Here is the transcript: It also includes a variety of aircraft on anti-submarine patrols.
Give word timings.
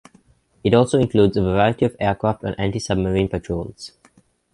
It 0.63 0.73
also 0.73 0.97
includes 0.97 1.37
a 1.37 1.43
variety 1.43 1.85
of 1.85 1.95
aircraft 1.99 2.43
on 2.43 2.55
anti-submarine 2.55 3.27
patrols. 3.29 3.91